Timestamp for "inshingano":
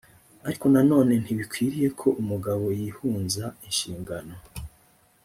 3.67-4.35